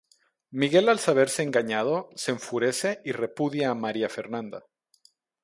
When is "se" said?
2.15-2.31